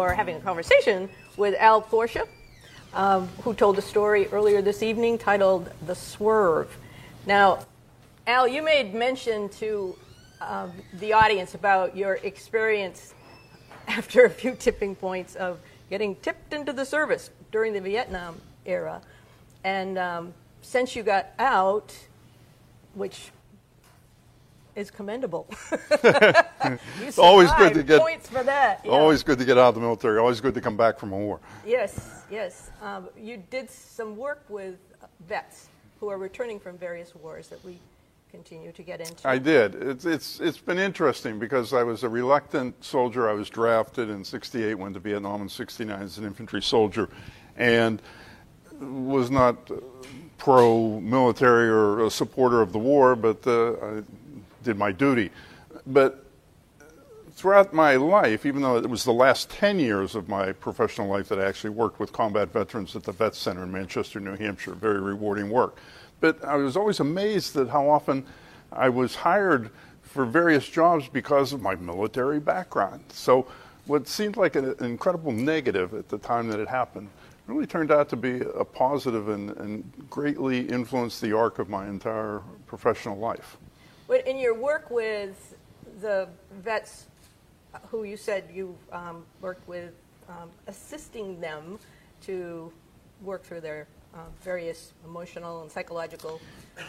or 0.00 0.14
having 0.14 0.36
a 0.36 0.40
conversation 0.40 1.08
with 1.36 1.54
Al 1.58 1.82
Portia, 1.82 2.26
um, 2.94 3.28
who 3.42 3.52
told 3.52 3.76
a 3.76 3.82
story 3.82 4.26
earlier 4.28 4.62
this 4.62 4.82
evening 4.82 5.18
titled 5.18 5.70
The 5.84 5.94
Swerve. 5.94 6.74
Now, 7.26 7.66
Al, 8.26 8.48
you 8.48 8.62
made 8.62 8.94
mention 8.94 9.50
to 9.60 9.94
um, 10.40 10.72
the 10.94 11.12
audience 11.12 11.54
about 11.54 11.96
your 11.96 12.14
experience 12.14 13.12
after 13.88 14.24
a 14.24 14.30
few 14.30 14.54
tipping 14.54 14.94
points 14.94 15.34
of 15.36 15.60
getting 15.90 16.16
tipped 16.16 16.54
into 16.54 16.72
the 16.72 16.86
service 16.86 17.30
during 17.52 17.74
the 17.74 17.80
Vietnam 17.80 18.40
era. 18.64 19.02
And 19.64 19.98
um, 19.98 20.34
since 20.62 20.96
you 20.96 21.02
got 21.02 21.26
out, 21.38 21.94
which 22.94 23.32
is 24.80 24.90
commendable. 24.90 25.46
it's 27.00 27.18
always 27.18 27.50
good 27.52 27.74
to 27.74 27.82
get 27.82 28.00
points 28.00 28.28
for 28.28 28.42
that. 28.42 28.80
Yeah. 28.84 28.90
Always 28.90 29.22
good 29.22 29.38
to 29.38 29.44
get 29.44 29.58
out 29.58 29.68
of 29.68 29.74
the 29.76 29.80
military. 29.80 30.18
Always 30.18 30.40
good 30.40 30.54
to 30.54 30.60
come 30.60 30.76
back 30.76 30.98
from 30.98 31.12
a 31.12 31.16
war. 31.16 31.40
Yes, 31.64 32.24
yes. 32.30 32.70
Um, 32.82 33.08
you 33.16 33.42
did 33.50 33.70
some 33.70 34.16
work 34.16 34.44
with 34.48 34.76
vets 35.28 35.68
who 36.00 36.08
are 36.08 36.18
returning 36.18 36.58
from 36.58 36.78
various 36.78 37.14
wars 37.14 37.48
that 37.48 37.62
we 37.64 37.78
continue 38.30 38.72
to 38.72 38.82
get 38.82 39.00
into. 39.00 39.28
I 39.28 39.38
did. 39.38 39.74
It's 39.74 40.06
it's 40.06 40.40
it's 40.40 40.58
been 40.58 40.78
interesting 40.78 41.38
because 41.38 41.72
I 41.72 41.82
was 41.82 42.02
a 42.04 42.08
reluctant 42.08 42.82
soldier. 42.82 43.28
I 43.28 43.32
was 43.32 43.50
drafted 43.50 44.08
in 44.08 44.24
'68, 44.24 44.74
went 44.74 44.94
to 44.94 45.00
Vietnam 45.00 45.42
in 45.42 45.48
'69 45.48 46.00
as 46.00 46.18
an 46.18 46.24
infantry 46.24 46.62
soldier, 46.62 47.08
and 47.56 48.00
was 48.80 49.30
not 49.30 49.70
pro-military 50.38 51.68
or 51.68 52.06
a 52.06 52.10
supporter 52.10 52.62
of 52.62 52.72
the 52.72 52.78
war, 52.78 53.14
but 53.14 53.46
uh, 53.46 53.72
I 53.72 54.02
did 54.62 54.76
my 54.76 54.92
duty. 54.92 55.30
But 55.86 56.24
throughout 57.32 57.72
my 57.72 57.96
life, 57.96 58.44
even 58.44 58.62
though 58.62 58.76
it 58.76 58.88
was 58.88 59.04
the 59.04 59.12
last 59.12 59.50
10 59.50 59.78
years 59.78 60.14
of 60.14 60.28
my 60.28 60.52
professional 60.52 61.08
life 61.08 61.28
that 61.28 61.38
I 61.38 61.44
actually 61.44 61.70
worked 61.70 61.98
with 61.98 62.12
combat 62.12 62.52
veterans 62.52 62.94
at 62.96 63.04
the 63.04 63.12
Vet 63.12 63.34
Center 63.34 63.62
in 63.62 63.72
Manchester, 63.72 64.20
New 64.20 64.36
Hampshire, 64.36 64.74
very 64.74 65.00
rewarding 65.00 65.50
work. 65.50 65.78
But 66.20 66.44
I 66.44 66.56
was 66.56 66.76
always 66.76 67.00
amazed 67.00 67.56
at 67.56 67.68
how 67.68 67.88
often 67.88 68.26
I 68.72 68.88
was 68.88 69.14
hired 69.14 69.70
for 70.02 70.26
various 70.26 70.68
jobs 70.68 71.08
because 71.08 71.52
of 71.52 71.62
my 71.62 71.76
military 71.76 72.40
background. 72.40 73.04
So 73.08 73.46
what 73.86 74.06
seemed 74.06 74.36
like 74.36 74.56
an 74.56 74.74
incredible 74.80 75.32
negative 75.32 75.94
at 75.94 76.08
the 76.08 76.18
time 76.18 76.48
that 76.48 76.60
it 76.60 76.68
happened 76.68 77.08
really 77.46 77.66
turned 77.66 77.90
out 77.90 78.08
to 78.08 78.16
be 78.16 78.40
a 78.54 78.64
positive 78.64 79.28
and, 79.28 79.50
and 79.56 80.08
greatly 80.08 80.68
influenced 80.68 81.20
the 81.20 81.36
arc 81.36 81.58
of 81.58 81.68
my 81.68 81.88
entire 81.88 82.42
professional 82.66 83.18
life. 83.18 83.56
But 84.10 84.26
in 84.26 84.40
your 84.40 84.54
work 84.54 84.90
with 84.90 85.54
the 86.00 86.26
vets 86.62 87.06
who 87.92 88.02
you 88.02 88.16
said 88.16 88.42
you 88.52 88.76
um, 88.90 89.24
worked 89.40 89.68
with, 89.68 89.92
um, 90.28 90.50
assisting 90.66 91.40
them 91.40 91.78
to 92.22 92.72
work 93.22 93.44
through 93.44 93.60
their 93.60 93.86
uh, 94.12 94.18
various 94.42 94.94
emotional 95.04 95.62
and 95.62 95.70
psychological 95.70 96.40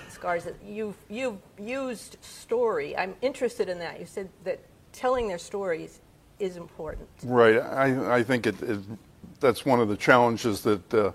scars 0.10 0.46
that 0.46 0.56
you've, 0.66 0.96
you've 1.12 1.38
used 1.60 2.18
story. 2.22 2.98
I'm 2.98 3.14
interested 3.22 3.70
in 3.70 3.78
that. 3.78 4.00
You 4.00 4.08
said 4.08 4.28
that 4.44 4.60
telling 4.92 5.28
their 5.28 5.38
stories 5.38 6.02
is 6.40 6.58
important. 6.58 7.08
Right. 7.24 7.58
I, 7.58 8.16
I 8.16 8.24
think 8.24 8.48
it, 8.48 8.60
it 8.64 8.80
that's 9.40 9.64
one 9.64 9.80
of 9.80 9.90
the 9.90 9.98
challenges 9.98 10.62
that 10.62 10.92
uh, 10.92 11.12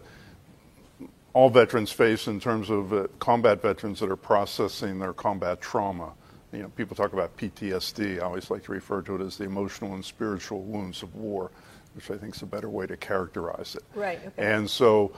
all 1.36 1.50
veterans 1.50 1.92
face 1.92 2.28
in 2.28 2.40
terms 2.40 2.70
of 2.70 2.94
uh, 2.94 3.06
combat 3.18 3.60
veterans 3.60 4.00
that 4.00 4.10
are 4.10 4.16
processing 4.16 4.98
their 4.98 5.12
combat 5.12 5.60
trauma. 5.60 6.14
You 6.50 6.62
know, 6.62 6.70
people 6.70 6.96
talk 6.96 7.12
about 7.12 7.36
PTSD. 7.36 8.16
I 8.16 8.22
always 8.22 8.50
like 8.50 8.62
to 8.64 8.72
refer 8.72 9.02
to 9.02 9.16
it 9.16 9.20
as 9.20 9.36
the 9.36 9.44
emotional 9.44 9.92
and 9.92 10.02
spiritual 10.02 10.62
wounds 10.62 11.02
of 11.02 11.14
war, 11.14 11.50
which 11.94 12.10
I 12.10 12.16
think 12.16 12.34
is 12.36 12.40
a 12.40 12.46
better 12.46 12.70
way 12.70 12.86
to 12.86 12.96
characterize 12.96 13.74
it. 13.74 13.82
Right. 13.94 14.18
Okay. 14.18 14.54
And 14.54 14.70
so, 14.70 15.12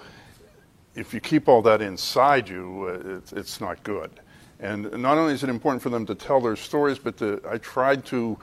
if 0.96 1.14
you 1.14 1.20
keep 1.20 1.46
all 1.46 1.62
that 1.62 1.80
inside 1.80 2.48
you, 2.48 2.86
uh, 2.88 3.18
it, 3.18 3.32
it's 3.34 3.60
not 3.60 3.84
good. 3.84 4.10
And 4.58 4.90
not 5.00 5.18
only 5.18 5.34
is 5.34 5.44
it 5.44 5.50
important 5.50 5.84
for 5.84 5.90
them 5.90 6.04
to 6.06 6.16
tell 6.16 6.40
their 6.40 6.56
stories, 6.56 6.98
but 6.98 7.16
to, 7.18 7.40
I 7.48 7.58
tried 7.58 8.04
to 8.06 8.36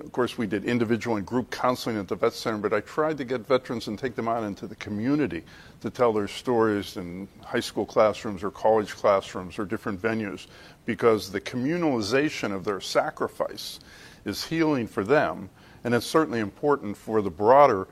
of 0.00 0.12
course, 0.12 0.38
we 0.38 0.46
did 0.46 0.64
individual 0.64 1.16
and 1.16 1.26
group 1.26 1.50
counseling 1.50 1.98
at 1.98 2.08
the 2.08 2.16
Vet 2.16 2.32
Center, 2.32 2.58
but 2.58 2.72
I 2.72 2.80
tried 2.80 3.18
to 3.18 3.24
get 3.24 3.46
veterans 3.46 3.88
and 3.88 3.98
take 3.98 4.14
them 4.14 4.28
out 4.28 4.44
into 4.44 4.66
the 4.66 4.76
community 4.76 5.42
to 5.80 5.90
tell 5.90 6.12
their 6.12 6.28
stories 6.28 6.96
in 6.96 7.28
high 7.42 7.60
school 7.60 7.86
classrooms 7.86 8.42
or 8.42 8.50
college 8.50 8.94
classrooms 8.94 9.58
or 9.58 9.64
different 9.64 10.00
venues 10.00 10.46
because 10.86 11.30
the 11.30 11.40
communalization 11.40 12.52
of 12.52 12.64
their 12.64 12.80
sacrifice 12.80 13.80
is 14.24 14.44
healing 14.44 14.86
for 14.86 15.04
them, 15.04 15.50
and 15.84 15.94
it's 15.94 16.06
certainly 16.06 16.40
important 16.40 16.96
for 16.96 17.22
the 17.22 17.30
broader 17.30 17.88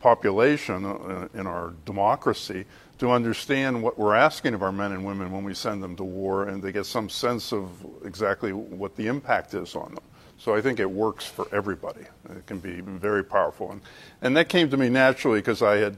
population 0.00 0.84
uh, 0.84 1.28
in 1.34 1.46
our 1.46 1.72
democracy 1.84 2.64
to 2.98 3.10
understand 3.10 3.82
what 3.82 3.98
we're 3.98 4.14
asking 4.14 4.54
of 4.54 4.62
our 4.62 4.72
men 4.72 4.92
and 4.92 5.04
women 5.04 5.30
when 5.30 5.44
we 5.44 5.52
send 5.52 5.82
them 5.82 5.96
to 5.96 6.04
war 6.04 6.48
and 6.48 6.62
they 6.62 6.72
get 6.72 6.86
some 6.86 7.08
sense 7.08 7.52
of 7.52 7.70
exactly 8.04 8.52
what 8.52 8.96
the 8.96 9.06
impact 9.06 9.54
is 9.54 9.74
on 9.74 9.94
them. 9.94 10.04
So 10.38 10.54
I 10.54 10.60
think 10.60 10.80
it 10.80 10.90
works 10.90 11.24
for 11.26 11.48
everybody. 11.52 12.02
It 12.30 12.46
can 12.46 12.58
be 12.58 12.80
very 12.80 13.24
powerful. 13.24 13.72
And, 13.72 13.80
and 14.22 14.36
that 14.36 14.48
came 14.48 14.70
to 14.70 14.76
me 14.76 14.88
naturally 14.88 15.40
because 15.40 15.62
I 15.62 15.76
had, 15.76 15.96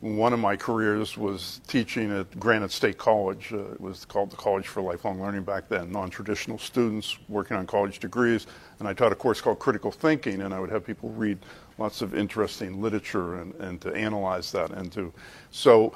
one 0.00 0.32
of 0.32 0.38
my 0.38 0.56
careers 0.56 1.16
was 1.16 1.60
teaching 1.66 2.12
at 2.16 2.38
Granite 2.38 2.70
State 2.70 2.98
College. 2.98 3.52
Uh, 3.52 3.72
it 3.72 3.80
was 3.80 4.04
called 4.04 4.30
the 4.30 4.36
College 4.36 4.68
for 4.68 4.80
Lifelong 4.80 5.20
Learning 5.20 5.42
back 5.42 5.68
then, 5.68 5.90
non 5.90 6.08
traditional 6.08 6.58
students 6.58 7.18
working 7.28 7.56
on 7.56 7.66
college 7.66 7.98
degrees. 7.98 8.46
And 8.78 8.86
I 8.86 8.92
taught 8.92 9.10
a 9.10 9.16
course 9.16 9.40
called 9.40 9.58
Critical 9.58 9.90
Thinking, 9.90 10.42
and 10.42 10.54
I 10.54 10.60
would 10.60 10.70
have 10.70 10.86
people 10.86 11.10
read 11.10 11.38
lots 11.78 12.00
of 12.00 12.14
interesting 12.14 12.80
literature 12.80 13.40
and, 13.40 13.54
and 13.56 13.80
to 13.80 13.92
analyze 13.92 14.52
that. 14.52 14.70
And 14.70 14.92
to, 14.92 15.12
so 15.50 15.94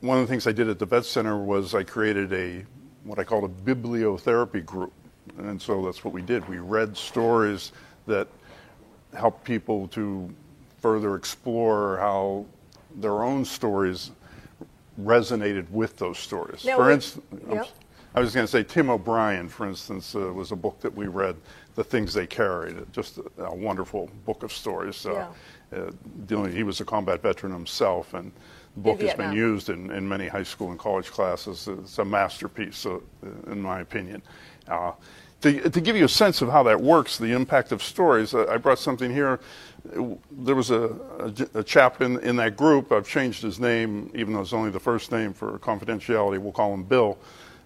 one 0.00 0.18
of 0.18 0.26
the 0.26 0.30
things 0.30 0.46
I 0.46 0.52
did 0.52 0.68
at 0.68 0.78
the 0.78 0.86
Vet 0.86 1.06
Center 1.06 1.38
was 1.38 1.74
I 1.74 1.84
created 1.84 2.32
a 2.32 2.64
what 3.04 3.18
I 3.18 3.24
called 3.24 3.44
a 3.44 3.48
bibliotherapy 3.48 4.64
group 4.64 4.92
and 5.38 5.60
so 5.60 5.84
that's 5.84 6.04
what 6.04 6.12
we 6.12 6.22
did. 6.22 6.48
We 6.48 6.58
read 6.58 6.96
stories 6.96 7.72
that 8.06 8.28
helped 9.14 9.44
people 9.44 9.88
to 9.88 10.32
further 10.80 11.14
explore 11.14 11.98
how 11.98 12.46
their 12.96 13.22
own 13.22 13.44
stories 13.44 14.10
resonated 15.00 15.70
with 15.70 15.96
those 15.96 16.18
stories. 16.18 16.64
Now, 16.64 16.76
for 16.76 16.90
instance, 16.90 17.24
yep. 17.50 17.68
I 18.14 18.20
was 18.20 18.34
going 18.34 18.44
to 18.44 18.50
say 18.50 18.62
Tim 18.62 18.90
O'Brien, 18.90 19.48
for 19.48 19.66
instance, 19.66 20.14
uh, 20.14 20.32
was 20.32 20.52
a 20.52 20.56
book 20.56 20.80
that 20.80 20.94
we 20.94 21.06
read, 21.06 21.34
The 21.76 21.84
Things 21.84 22.12
They 22.12 22.26
Carried, 22.26 22.76
just 22.92 23.18
a, 23.18 23.44
a 23.44 23.54
wonderful 23.54 24.10
book 24.26 24.42
of 24.42 24.52
stories. 24.52 25.06
Uh, 25.06 25.28
yeah. 25.72 25.78
uh, 25.78 25.90
dealing, 26.26 26.52
he 26.52 26.62
was 26.62 26.80
a 26.80 26.84
combat 26.84 27.22
veteran 27.22 27.52
himself, 27.52 28.12
and 28.12 28.30
the 28.74 28.80
book 28.80 29.00
has 29.00 29.14
been 29.14 29.32
used 29.32 29.70
in, 29.70 29.90
in 29.90 30.06
many 30.06 30.28
high 30.28 30.42
school 30.42 30.70
and 30.70 30.78
college 30.78 31.10
classes. 31.10 31.68
It's 31.68 31.98
a 31.98 32.04
masterpiece, 32.04 32.84
uh, 32.84 32.98
in 33.46 33.62
my 33.62 33.80
opinion. 33.80 34.22
Uh, 34.68 34.92
to, 35.40 35.70
to, 35.70 35.80
give 35.80 35.96
you 35.96 36.04
a 36.04 36.08
sense 36.08 36.40
of 36.40 36.50
how 36.50 36.62
that 36.64 36.80
works, 36.80 37.18
the 37.18 37.32
impact 37.32 37.72
of 37.72 37.82
stories, 37.82 38.32
uh, 38.32 38.46
I 38.48 38.58
brought 38.58 38.78
something 38.78 39.10
here. 39.10 39.40
There 40.30 40.54
was 40.54 40.70
a, 40.70 40.94
a, 41.18 41.58
a, 41.58 41.64
chap 41.64 42.00
in, 42.00 42.20
in 42.20 42.36
that 42.36 42.56
group. 42.56 42.92
I've 42.92 43.08
changed 43.08 43.42
his 43.42 43.58
name, 43.58 44.10
even 44.14 44.34
though 44.34 44.42
it's 44.42 44.52
only 44.52 44.70
the 44.70 44.78
first 44.78 45.10
name 45.10 45.32
for 45.32 45.58
confidentiality. 45.58 46.38
We'll 46.38 46.52
call 46.52 46.72
him 46.72 46.84
Bill. 46.84 47.18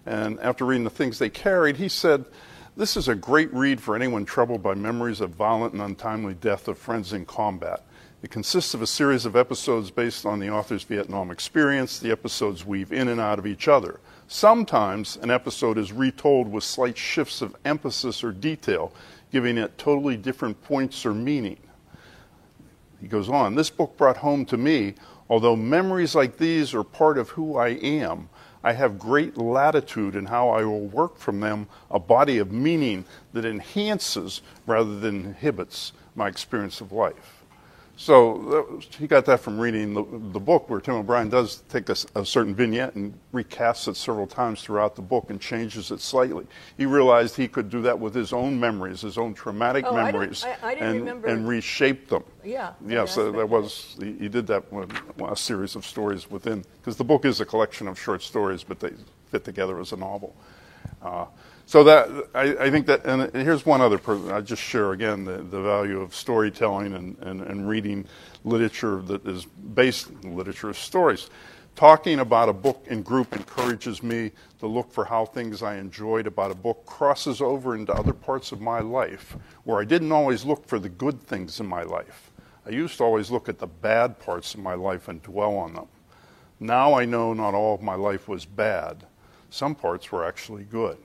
And 0.06 0.39
after 0.41 0.65
reading 0.65 0.84
the 0.84 0.91
things 0.91 1.19
they 1.19 1.28
carried, 1.28 1.77
he 1.77 1.89
said, 1.89 2.25
This 2.77 2.97
is 2.97 3.09
a 3.09 3.15
great 3.15 3.53
read 3.53 3.81
for 3.81 3.97
anyone 3.97 4.25
troubled 4.25 4.62
by 4.62 4.75
memories 4.75 5.21
of 5.21 5.31
violent 5.31 5.72
and 5.72 5.83
untimely 5.83 6.34
death 6.34 6.69
of 6.69 6.78
friends 6.78 7.12
in 7.12 7.27
combat. 7.27 7.83
It 8.22 8.31
consists 8.31 8.72
of 8.72 8.83
a 8.83 8.87
series 8.87 9.27
of 9.27 9.37
episodes 9.37 9.91
based 9.91 10.25
on 10.25 10.39
the 10.39 10.50
author's 10.50 10.84
Vietnam 10.84 11.31
experience. 11.31 11.99
The 11.99 12.12
episodes 12.12 12.65
weave 12.65 12.93
in 12.93 13.09
and 13.09 13.21
out 13.21 13.39
of 13.39 13.47
each 13.47 13.69
other. 13.69 14.00
Sometimes 14.29 15.17
an 15.17 15.31
episode 15.31 15.76
is 15.76 15.93
retold 15.93 16.50
with 16.50 16.64
slight 16.64 16.97
shifts 16.97 17.43
of 17.43 17.55
emphasis 17.64 18.25
or 18.25 18.32
detail, 18.32 18.93
giving 19.31 19.59
it 19.59 19.76
totally 19.76 20.17
different 20.17 20.62
points 20.62 21.05
or 21.05 21.14
meaning. 21.14 21.59
He 23.00 23.09
goes 23.09 23.29
on, 23.29 23.55
this 23.55 23.70
book 23.70 23.97
brought 23.97 24.17
home 24.17 24.44
to 24.47 24.56
me, 24.56 24.94
although 25.29 25.55
memories 25.55 26.14
like 26.14 26.38
these 26.38 26.75
are 26.75 26.82
part 26.82 27.19
of 27.19 27.31
who 27.31 27.56
I 27.56 27.69
am, 27.69 28.29
I 28.66 28.72
have 28.72 28.98
great 28.98 29.36
latitude 29.36 30.16
in 30.16 30.26
how 30.26 30.48
I 30.48 30.64
will 30.64 30.86
work 30.86 31.18
from 31.18 31.38
them 31.38 31.68
a 31.88 32.00
body 32.00 32.38
of 32.38 32.50
meaning 32.50 33.04
that 33.32 33.44
enhances 33.44 34.42
rather 34.66 34.98
than 34.98 35.24
inhibits 35.24 35.92
my 36.16 36.26
experience 36.26 36.80
of 36.80 36.90
life. 36.90 37.36
So 37.98 38.78
he 38.98 39.06
got 39.06 39.25
that 39.25 39.40
from 39.40 39.58
reading 39.58 39.94
the, 39.94 40.04
the, 40.32 40.40
book, 40.40 40.69
where 40.69 40.81
Tim 40.81 40.96
O'Brien 40.96 41.31
does 41.31 41.62
take 41.70 41.88
a, 41.88 41.96
a, 42.14 42.26
certain 42.26 42.54
vignette 42.54 42.94
and 42.94 43.19
recasts 43.32 43.88
it 43.88 43.96
several 43.96 44.26
times 44.26 44.60
throughout 44.60 44.96
the 44.96 45.02
book 45.02 45.31
and 45.31 45.40
changes 45.40 45.90
it 45.90 46.02
slightly. 46.02 46.46
He 46.76 46.84
realized 46.84 47.37
he 47.37 47.48
could 47.48 47.70
do 47.70 47.81
that 47.82 47.98
with 47.98 48.14
his 48.14 48.34
own 48.34 48.60
memories, 48.60 49.00
his 49.00 49.16
own 49.16 49.32
traumatic 49.32 49.87
oh, 49.88 49.94
memories, 49.94 50.44
I 50.44 50.50
I, 50.50 50.56
I 50.62 50.72
and, 50.72 51.08
and, 51.25 51.48
reshape 51.48 52.10
them. 52.10 52.22
Yeah. 52.44 52.75
Yes, 52.87 53.16
uh, 53.16 53.31
that 53.31 53.48
was 53.48 53.96
he, 53.99 54.12
he, 54.12 54.28
did 54.28 54.46
that 54.49 54.70
with 54.70 54.92
a 55.26 55.34
series 55.34 55.75
of 55.75 55.87
stories 55.87 56.31
within, 56.31 56.64
because 56.78 56.99
the 56.99 57.04
book 57.04 57.25
is 57.25 57.40
a 57.40 57.46
collection 57.46 57.88
of 57.88 57.99
short 57.99 58.22
stories, 58.22 58.62
but 58.62 58.78
they 58.78 58.92
fit 59.31 59.42
together 59.42 59.81
as 59.81 59.92
a 59.92 59.96
novel. 59.96 60.37
Uh, 61.00 61.25
so 61.68 61.82
that 61.82 62.08
I, 62.32 62.66
I, 62.66 62.70
think 62.70 62.86
that, 62.86 63.04
and 63.04 63.32
here's 63.34 63.66
one 63.66 63.80
other 63.80 63.98
person. 63.98 64.30
I 64.30 64.40
just 64.40 64.62
share 64.62 64.92
again 64.92 65.24
the, 65.24 65.38
the 65.38 65.60
value 65.60 66.00
of 66.00 66.14
storytelling 66.14 66.94
and, 66.94 67.18
and, 67.18 67.42
and 67.42 67.68
reading 67.68 68.06
literature 68.44 69.02
that 69.02 69.26
is 69.26 69.44
based 69.44 70.12
literature 70.24 70.70
of 70.70 70.78
stories. 70.78 71.28
Talking 71.74 72.20
about 72.20 72.48
a 72.48 72.52
book 72.52 72.86
in 72.88 73.02
group 73.02 73.34
encourages 73.34 74.00
me 74.00 74.30
to 74.60 74.68
look 74.68 74.92
for 74.92 75.04
how 75.04 75.26
things 75.26 75.62
I 75.62 75.76
enjoyed 75.76 76.28
about 76.28 76.52
a 76.52 76.54
book 76.54 76.86
crosses 76.86 77.40
over 77.40 77.74
into 77.74 77.92
other 77.92 78.14
parts 78.14 78.52
of 78.52 78.60
my 78.60 78.78
life 78.78 79.36
where 79.64 79.80
I 79.80 79.84
didn't 79.84 80.12
always 80.12 80.44
look 80.44 80.66
for 80.68 80.78
the 80.78 80.88
good 80.88 81.20
things 81.20 81.58
in 81.58 81.66
my 81.66 81.82
life. 81.82 82.30
I 82.64 82.70
used 82.70 82.96
to 82.98 83.04
always 83.04 83.30
look 83.30 83.48
at 83.48 83.58
the 83.58 83.66
bad 83.66 84.20
parts 84.20 84.54
of 84.54 84.60
my 84.60 84.74
life 84.74 85.08
and 85.08 85.20
dwell 85.20 85.56
on 85.56 85.74
them. 85.74 85.88
Now 86.60 86.94
I 86.94 87.04
know 87.04 87.34
not 87.34 87.54
all 87.54 87.74
of 87.74 87.82
my 87.82 87.96
life 87.96 88.28
was 88.28 88.46
bad. 88.46 89.04
Some 89.50 89.74
parts 89.74 90.12
were 90.12 90.24
actually 90.24 90.62
good 90.62 90.96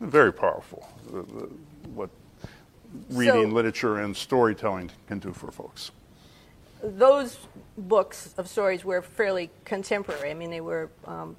very 0.00 0.32
powerful. 0.32 0.88
The, 1.06 1.22
the, 1.22 1.48
what 1.94 2.10
reading, 3.10 3.50
so, 3.50 3.54
literature, 3.54 3.98
and 4.00 4.16
storytelling 4.16 4.90
can 5.06 5.18
do 5.18 5.32
for 5.32 5.50
folks. 5.50 5.92
Those 6.82 7.38
books 7.76 8.34
of 8.38 8.48
stories 8.48 8.84
were 8.84 9.02
fairly 9.02 9.50
contemporary. 9.64 10.30
I 10.30 10.34
mean, 10.34 10.50
they 10.50 10.60
were 10.60 10.90
um, 11.04 11.36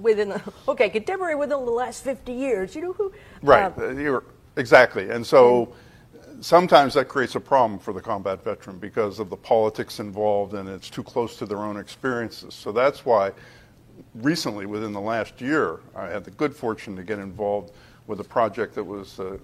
within 0.00 0.30
the, 0.30 0.42
okay, 0.68 0.88
contemporary 0.88 1.34
within 1.34 1.64
the 1.64 1.70
last 1.70 2.04
fifty 2.04 2.32
years. 2.32 2.74
You 2.74 2.82
know 2.82 2.92
who? 2.92 3.12
Right. 3.42 3.72
Uh, 3.76 4.20
exactly, 4.56 5.10
and 5.10 5.26
so. 5.26 5.72
Sometimes 6.42 6.94
that 6.94 7.06
creates 7.06 7.34
a 7.34 7.40
problem 7.40 7.78
for 7.78 7.92
the 7.92 8.00
combat 8.00 8.42
veteran 8.42 8.78
because 8.78 9.18
of 9.18 9.28
the 9.28 9.36
politics 9.36 10.00
involved 10.00 10.54
and 10.54 10.70
it's 10.70 10.88
too 10.88 11.02
close 11.02 11.36
to 11.36 11.44
their 11.44 11.58
own 11.58 11.76
experiences. 11.76 12.54
So 12.54 12.72
that's 12.72 13.04
why 13.04 13.32
recently, 14.14 14.66
within 14.66 14.92
the 14.92 15.00
last 15.00 15.40
year, 15.40 15.80
I 15.94 16.06
had 16.06 16.24
the 16.24 16.30
good 16.32 16.54
fortune 16.54 16.96
to 16.96 17.02
get 17.02 17.18
involved 17.18 17.72
with 18.06 18.20
a 18.20 18.24
project 18.24 18.74
that 18.74 18.84
was 18.84 19.20
uh, 19.20 19.36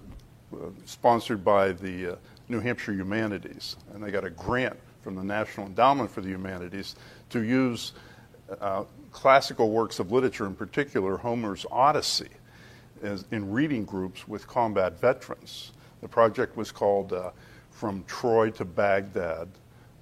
sponsored 0.85 1.43
by 1.43 1.71
the 1.71 2.13
uh, 2.13 2.15
New 2.49 2.59
Hampshire 2.59 2.93
Humanities, 2.93 3.75
and 3.93 4.03
they 4.03 4.11
got 4.11 4.23
a 4.23 4.29
grant 4.29 4.77
from 5.01 5.15
the 5.15 5.23
National 5.23 5.67
Endowment 5.67 6.09
for 6.09 6.21
the 6.21 6.29
Humanities 6.29 6.95
to 7.29 7.43
use 7.43 7.93
uh, 8.61 8.83
classical 9.11 9.71
works 9.71 9.99
of 9.99 10.11
literature, 10.11 10.45
in 10.45 10.55
particular 10.55 11.17
Homer's 11.17 11.65
Odyssey, 11.71 12.29
as, 13.03 13.25
in 13.31 13.51
reading 13.51 13.85
groups 13.85 14.27
with 14.27 14.47
combat 14.47 14.99
veterans. 14.99 15.71
The 16.01 16.07
project 16.07 16.55
was 16.55 16.71
called 16.71 17.13
uh, 17.13 17.31
From 17.71 18.03
Troy 18.05 18.49
to 18.51 18.65
Baghdad, 18.65 19.47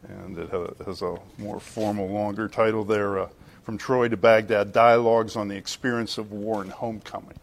and 0.08 0.38
it 0.38 0.50
has 0.86 1.02
a 1.02 1.18
more 1.38 1.60
formal, 1.60 2.08
longer 2.08 2.48
title 2.48 2.84
there 2.84 3.20
uh, 3.20 3.30
from 3.66 3.80
Troy 3.80 4.08
to 4.08 4.16
Baghdad, 4.16 4.72
dialogues 4.72 5.36
on 5.36 5.48
the 5.48 5.56
experience 5.56 6.20
of 6.20 6.32
war 6.32 6.62
and 6.62 6.72
homecoming. 6.72 7.38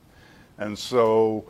And 0.57 0.79
so 0.79 1.45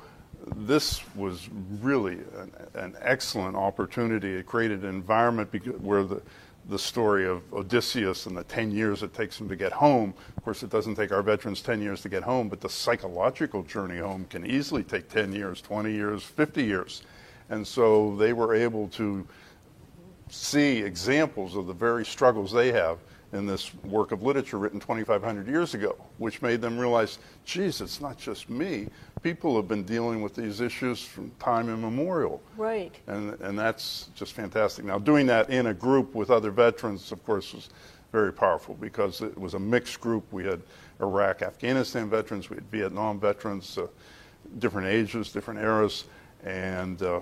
this 0.56 1.02
was 1.14 1.48
really 1.80 2.14
an, 2.14 2.52
an 2.74 2.96
excellent 3.02 3.54
opportunity. 3.54 4.34
It 4.34 4.46
created 4.46 4.82
an 4.82 4.88
environment 4.88 5.52
where 5.82 6.04
the, 6.04 6.22
the 6.70 6.78
story 6.78 7.26
of 7.26 7.42
Odysseus 7.52 8.24
and 8.24 8.34
the 8.34 8.44
10 8.44 8.70
years 8.70 9.02
it 9.02 9.12
takes 9.12 9.38
him 9.38 9.48
to 9.50 9.56
get 9.56 9.72
home. 9.72 10.14
Of 10.38 10.44
course, 10.44 10.62
it 10.62 10.70
doesn't 10.70 10.94
take 10.94 11.12
our 11.12 11.22
veterans 11.22 11.60
10 11.60 11.82
years 11.82 12.00
to 12.02 12.08
get 12.08 12.22
home, 12.22 12.48
but 12.48 12.62
the 12.62 12.70
psychological 12.70 13.62
journey 13.64 13.98
home 13.98 14.24
can 14.30 14.46
easily 14.46 14.82
take 14.82 15.10
10 15.10 15.34
years, 15.34 15.60
20 15.60 15.92
years, 15.92 16.22
50 16.22 16.64
years. 16.64 17.02
And 17.50 17.66
so 17.66 18.16
they 18.16 18.32
were 18.32 18.54
able 18.54 18.88
to 18.88 19.26
see 20.30 20.78
examples 20.78 21.56
of 21.56 21.66
the 21.66 21.74
very 21.74 22.06
struggles 22.06 22.50
they 22.52 22.72
have 22.72 22.96
in 23.32 23.46
this 23.46 23.72
work 23.84 24.12
of 24.12 24.22
literature 24.22 24.58
written 24.58 24.78
2,500 24.78 25.46
years 25.46 25.74
ago, 25.74 25.96
which 26.18 26.42
made 26.42 26.60
them 26.60 26.78
realize, 26.78 27.18
geez, 27.44 27.80
it's 27.80 28.00
not 28.00 28.18
just 28.18 28.50
me. 28.50 28.88
People 29.22 29.56
have 29.56 29.68
been 29.68 29.84
dealing 29.84 30.20
with 30.20 30.34
these 30.34 30.60
issues 30.60 31.02
from 31.02 31.30
time 31.38 31.68
immemorial. 31.68 32.42
Right. 32.56 32.94
And, 33.06 33.40
and 33.40 33.58
that's 33.58 34.10
just 34.14 34.34
fantastic. 34.34 34.84
Now, 34.84 34.98
doing 34.98 35.26
that 35.26 35.48
in 35.48 35.66
a 35.66 35.74
group 35.74 36.14
with 36.14 36.30
other 36.30 36.50
veterans, 36.50 37.10
of 37.10 37.24
course, 37.24 37.54
was 37.54 37.70
very 38.12 38.32
powerful 38.32 38.74
because 38.74 39.22
it 39.22 39.36
was 39.38 39.54
a 39.54 39.58
mixed 39.58 40.00
group. 40.00 40.30
We 40.30 40.44
had 40.44 40.60
Iraq, 41.00 41.40
Afghanistan 41.40 42.10
veterans, 42.10 42.50
we 42.50 42.56
had 42.56 42.70
Vietnam 42.70 43.18
veterans, 43.18 43.78
uh, 43.78 43.86
different 44.58 44.88
ages, 44.88 45.32
different 45.32 45.60
eras, 45.60 46.04
and 46.44 47.02
uh, 47.02 47.20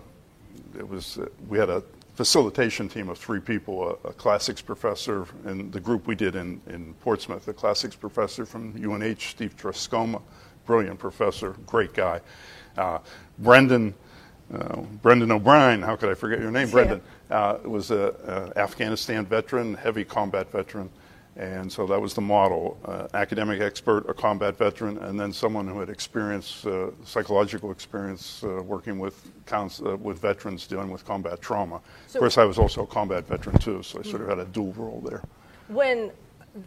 it 0.76 0.88
was 0.88 1.18
uh, 1.18 1.26
we 1.48 1.58
had 1.58 1.70
a 1.70 1.82
facilitation 2.20 2.86
team 2.86 3.08
of 3.08 3.16
three 3.16 3.40
people 3.40 3.96
a, 4.04 4.08
a, 4.08 4.12
classics 4.12 4.60
professor 4.60 5.26
in 5.46 5.70
the 5.70 5.80
group 5.80 6.06
we 6.06 6.14
did 6.14 6.36
in, 6.36 6.60
in 6.66 6.92
Portsmouth, 7.00 7.48
a 7.48 7.52
classics 7.54 7.96
professor 7.96 8.44
from 8.44 8.74
UNH, 8.76 9.20
Steve 9.30 9.56
Trzaskoma, 9.56 10.20
brilliant 10.66 10.98
professor, 10.98 11.56
great 11.64 11.94
guy. 11.94 12.20
Uh, 12.76 12.98
Brendan, 13.38 13.94
uh, 14.52 14.82
Brendan 15.00 15.32
O'Brien, 15.32 15.80
how 15.80 15.96
could 15.96 16.10
I 16.10 16.14
forget 16.14 16.40
your 16.40 16.50
name? 16.50 16.68
Brendan 16.68 17.00
uh, 17.30 17.56
was 17.64 17.90
an 17.90 18.12
Afghanistan 18.54 19.24
veteran, 19.24 19.72
heavy 19.72 20.04
combat 20.04 20.52
veteran. 20.52 20.90
And 21.36 21.70
so 21.72 21.86
that 21.86 22.00
was 22.00 22.12
the 22.14 22.20
model 22.20 22.78
uh, 22.84 23.06
academic 23.14 23.60
expert, 23.60 24.08
a 24.10 24.14
combat 24.14 24.56
veteran, 24.56 24.98
and 24.98 25.18
then 25.18 25.32
someone 25.32 25.66
who 25.68 25.78
had 25.78 25.88
experience, 25.88 26.66
uh, 26.66 26.90
psychological 27.04 27.70
experience 27.70 28.42
uh, 28.42 28.62
working 28.62 28.98
with, 28.98 29.30
counts, 29.46 29.80
uh, 29.80 29.96
with 29.96 30.20
veterans 30.20 30.66
dealing 30.66 30.90
with 30.90 31.04
combat 31.04 31.40
trauma. 31.40 31.80
So 32.08 32.18
of 32.18 32.22
course, 32.22 32.36
I 32.36 32.44
was 32.44 32.58
also 32.58 32.82
a 32.82 32.86
combat 32.86 33.26
veteran 33.28 33.58
too, 33.58 33.82
so 33.82 34.00
I 34.00 34.02
sort 34.02 34.22
of 34.22 34.28
had 34.28 34.38
a 34.38 34.44
dual 34.46 34.72
role 34.72 35.00
there. 35.00 35.22
When 35.68 36.10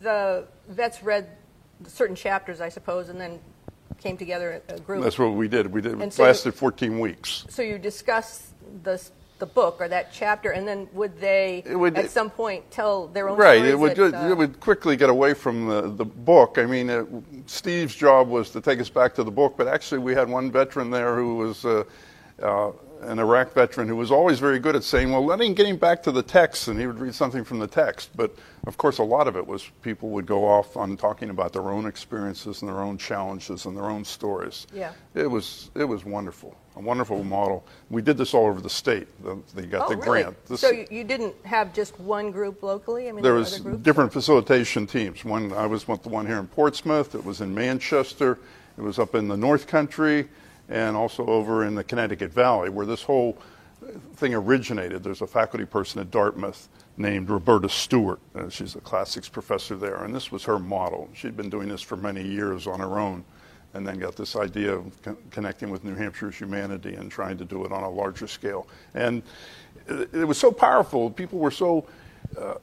the 0.01 0.45
vets 0.69 1.03
read 1.03 1.27
certain 1.85 2.15
chapters, 2.15 2.61
I 2.61 2.69
suppose, 2.69 3.09
and 3.09 3.19
then 3.19 3.39
came 3.99 4.17
together 4.17 4.61
a 4.69 4.79
group. 4.79 5.03
That's 5.03 5.19
what 5.19 5.33
we 5.33 5.47
did. 5.47 5.67
We 5.71 5.81
did. 5.81 6.01
It 6.01 6.13
so 6.13 6.23
lasted 6.23 6.49
you, 6.49 6.59
14 6.59 6.99
weeks. 6.99 7.45
So 7.49 7.61
you 7.61 7.77
discuss 7.77 8.53
the 8.83 9.01
the 9.43 9.53
book 9.53 9.75
or 9.81 9.89
that 9.89 10.13
chapter, 10.13 10.51
and 10.51 10.65
then 10.65 10.87
would 10.93 11.19
they 11.19 11.63
would, 11.65 11.97
at 11.97 12.09
some 12.09 12.29
point 12.29 12.63
tell 12.71 13.07
their 13.07 13.27
own 13.27 13.37
right? 13.37 13.65
It 13.65 13.77
would 13.77 13.97
that, 13.97 14.13
uh, 14.13 14.29
it 14.29 14.37
would 14.37 14.57
quickly 14.61 14.95
get 14.95 15.09
away 15.09 15.33
from 15.33 15.67
the, 15.67 15.81
the 15.81 16.05
book. 16.05 16.57
I 16.57 16.65
mean, 16.65 16.89
it, 16.89 17.05
Steve's 17.45 17.93
job 17.93 18.29
was 18.29 18.51
to 18.51 18.61
take 18.61 18.79
us 18.79 18.89
back 18.89 19.13
to 19.15 19.23
the 19.23 19.31
book, 19.31 19.55
but 19.57 19.67
actually 19.67 19.99
we 19.99 20.13
had 20.13 20.29
one 20.29 20.49
veteran 20.51 20.89
there 20.89 21.15
who 21.15 21.35
was. 21.35 21.65
Uh, 21.65 21.83
uh, 22.41 22.71
an 23.05 23.19
Iraq 23.19 23.53
veteran 23.53 23.87
who 23.87 23.95
was 23.95 24.11
always 24.11 24.39
very 24.39 24.59
good 24.59 24.75
at 24.75 24.83
saying, 24.83 25.11
well, 25.11 25.23
let 25.23 25.41
him 25.41 25.53
get 25.53 25.65
him 25.65 25.77
back 25.77 26.03
to 26.03 26.11
the 26.11 26.23
text, 26.23 26.67
and 26.67 26.79
he 26.79 26.87
would 26.87 26.99
read 26.99 27.13
something 27.13 27.43
from 27.43 27.59
the 27.59 27.67
text. 27.67 28.09
But 28.15 28.35
of 28.65 28.77
course, 28.77 28.97
a 28.97 29.03
lot 29.03 29.27
of 29.27 29.35
it 29.35 29.45
was 29.45 29.69
people 29.81 30.09
would 30.09 30.25
go 30.25 30.45
off 30.45 30.77
on 30.77 30.97
talking 30.97 31.29
about 31.29 31.53
their 31.53 31.69
own 31.69 31.85
experiences 31.85 32.61
and 32.61 32.69
their 32.69 32.81
own 32.81 32.97
challenges 32.97 33.65
and 33.65 33.75
their 33.75 33.85
own 33.85 34.05
stories. 34.05 34.67
Yeah. 34.73 34.93
It 35.15 35.27
was, 35.27 35.69
it 35.75 35.83
was 35.83 36.05
wonderful, 36.05 36.57
a 36.75 36.79
wonderful 36.79 37.23
model. 37.23 37.65
We 37.89 38.01
did 38.01 38.17
this 38.17 38.33
all 38.33 38.47
over 38.47 38.61
the 38.61 38.69
state. 38.69 39.07
They 39.55 39.65
got 39.65 39.87
oh, 39.87 39.89
the 39.89 39.97
really? 39.97 40.23
grant. 40.23 40.45
This, 40.45 40.61
so 40.61 40.71
you 40.89 41.03
didn't 41.03 41.35
have 41.45 41.73
just 41.73 41.99
one 41.99 42.31
group 42.31 42.63
locally? 42.63 43.09
I 43.09 43.11
mean, 43.11 43.23
there 43.23 43.33
was 43.33 43.59
different 43.59 44.13
facilitation 44.13 44.87
teams. 44.87 45.25
One, 45.25 45.51
I 45.53 45.65
was 45.65 45.87
with 45.87 46.03
the 46.03 46.09
one 46.09 46.25
here 46.25 46.39
in 46.39 46.47
Portsmouth. 46.47 47.15
It 47.15 47.23
was 47.23 47.41
in 47.41 47.53
Manchester. 47.53 48.39
It 48.77 48.81
was 48.81 48.97
up 48.97 49.13
in 49.13 49.27
the 49.27 49.37
North 49.37 49.67
Country 49.67 50.27
and 50.69 50.95
also 50.95 51.25
over 51.25 51.65
in 51.65 51.75
the 51.75 51.83
Connecticut 51.83 52.31
Valley, 52.31 52.69
where 52.69 52.85
this 52.85 53.03
whole 53.03 53.37
thing 54.15 54.33
originated. 54.33 55.03
There's 55.03 55.21
a 55.21 55.27
faculty 55.27 55.65
person 55.65 56.01
at 56.01 56.11
Dartmouth 56.11 56.69
named 56.97 57.29
Roberta 57.29 57.69
Stewart. 57.69 58.19
Uh, 58.35 58.49
she's 58.49 58.75
a 58.75 58.81
classics 58.81 59.27
professor 59.27 59.75
there, 59.75 60.03
and 60.03 60.13
this 60.13 60.31
was 60.31 60.43
her 60.43 60.59
model. 60.59 61.09
She'd 61.13 61.35
been 61.35 61.49
doing 61.49 61.67
this 61.67 61.81
for 61.81 61.97
many 61.97 62.25
years 62.25 62.67
on 62.67 62.79
her 62.79 62.99
own, 62.99 63.23
and 63.73 63.85
then 63.85 63.99
got 63.99 64.15
this 64.15 64.35
idea 64.35 64.73
of 64.73 65.01
con- 65.01 65.17
connecting 65.31 65.69
with 65.69 65.83
New 65.83 65.95
Hampshire's 65.95 66.35
humanity 66.35 66.93
and 66.93 67.11
trying 67.11 67.37
to 67.37 67.45
do 67.45 67.65
it 67.65 67.71
on 67.71 67.83
a 67.83 67.89
larger 67.89 68.27
scale. 68.27 68.67
And 68.93 69.23
it, 69.87 70.13
it 70.13 70.25
was 70.25 70.37
so 70.37 70.51
powerful. 70.51 71.09
People 71.09 71.39
were 71.39 71.51
so 71.51 71.85
uh, 72.39 72.55